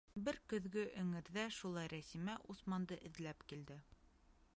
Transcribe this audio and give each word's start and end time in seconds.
Бер 0.27 0.37
көҙгө 0.51 0.85
эңерҙә 1.01 1.43
шулай 1.57 1.91
Рәсимә 1.93 2.39
Усманды 2.55 2.99
эҙләп 3.11 3.45
килде. 3.53 3.79